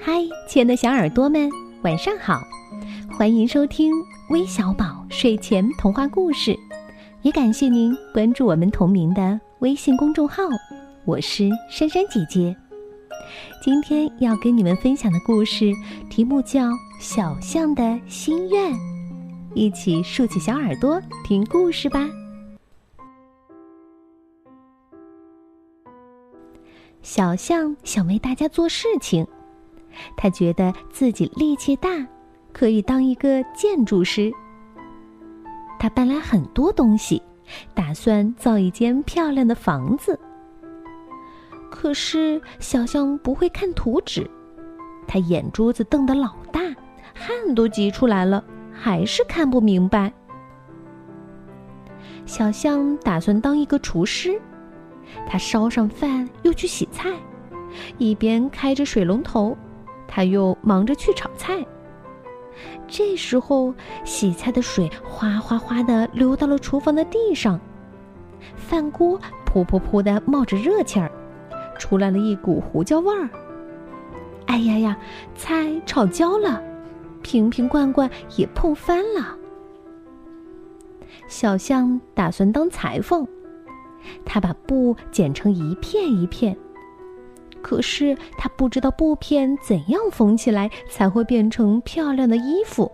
[0.00, 1.50] 嗨，亲爱的小耳朵们，
[1.82, 2.40] 晚上好！
[3.10, 3.92] 欢迎收听
[4.30, 6.56] 微小宝睡前童话故事，
[7.22, 10.44] 也感谢您关注我们同名的微信公众号。
[11.04, 12.56] 我是珊珊姐姐。
[13.62, 15.72] 今天要跟你们分享的故事
[16.08, 16.68] 题目叫
[17.00, 18.72] 《小象的心愿》，
[19.54, 22.08] 一起竖起小耳朵听故事吧。
[27.02, 29.26] 小象想为大家做事情，
[30.16, 31.88] 他觉得自己力气大，
[32.52, 34.32] 可以当一个建筑师。
[35.78, 37.22] 他搬来很多东西，
[37.74, 40.18] 打算造一间漂亮的房子。
[41.70, 44.28] 可是小象不会看图纸，
[45.06, 46.60] 他眼珠子瞪得老大，
[47.14, 50.12] 汗都挤出来了，还是看不明白。
[52.26, 54.40] 小象打算当一个厨师。
[55.26, 57.10] 他烧上饭，又去洗菜，
[57.96, 59.56] 一边开着水龙头，
[60.18, 61.64] 他又忙着去炒菜。
[62.88, 63.72] 这时候，
[64.04, 67.60] 洗菜的水哗哗哗的流到了厨房的地上，
[68.56, 71.08] 饭锅噗噗噗的冒着热气儿，
[71.78, 73.30] 出来了一股胡椒味儿。
[74.46, 74.98] 哎呀呀，
[75.36, 76.60] 菜炒焦了，
[77.22, 79.36] 瓶瓶罐罐也碰翻了。
[81.28, 83.24] 小象打算当裁缝。
[84.24, 86.56] 他把布剪成一片一片，
[87.62, 92.90] 可是他不知道布片怎样缝起来才会变成漂亮的衣服。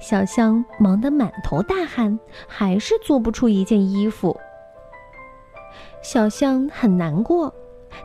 [0.00, 4.38] 小象忙得满头大汗，还是做不出一件衣服。
[6.02, 7.52] 小象很难过，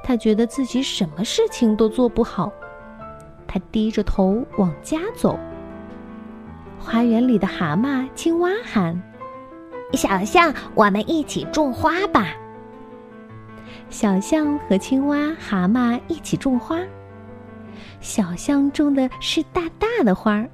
[0.04, 2.52] 他觉得自己什么事情都做不好。
[3.48, 5.38] 他低着头往家走。
[6.80, 9.02] 花园里的蛤蟆、青蛙喊。
[9.94, 12.28] 小象，我们一起种花吧。
[13.90, 16.80] 小象和青蛙、蛤蟆一起种花。
[18.02, 20.50] 小象种的是大大的花儿，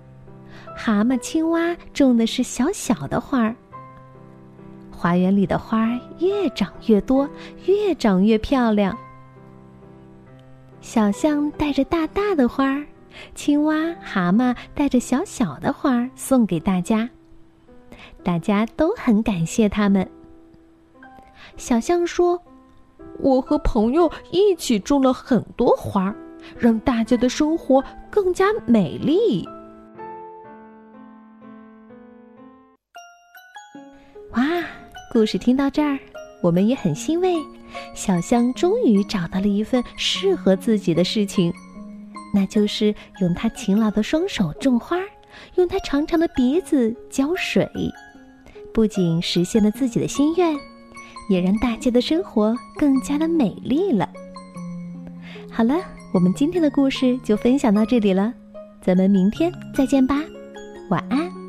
[0.76, 3.56] 蛤蟆、青蛙种的是小小的花儿。
[4.90, 7.30] 花园里的花儿越长越多，
[7.66, 8.98] 越长越漂亮。
[10.82, 12.86] 小象带着大大的花儿，
[13.36, 17.08] 青蛙、蛤蟆带着小小的花儿送给大家。
[18.24, 20.10] 大家都很感谢他们。
[21.58, 22.42] 小象说
[23.20, 26.14] ：“我和朋友一起种了很多花，
[26.58, 29.48] 让大家的生活更加美丽。”
[34.34, 34.44] 哇，
[35.14, 35.98] 故事听到这儿，
[36.42, 37.36] 我们也很欣慰。
[37.94, 41.54] 小象终于找到了一份适合自己的事情，
[42.34, 44.98] 那就是用它勤劳的双手种花，
[45.56, 47.70] 用它长长的鼻子浇水。
[48.74, 50.54] 不仅实现了自己的心愿，
[51.30, 54.10] 也让大家的生活更加的美丽了。
[55.52, 55.76] 好了，
[56.14, 58.34] 我们今天的故事就分享到这里了，
[58.82, 60.22] 咱们明天再见吧，
[60.90, 61.45] 晚安。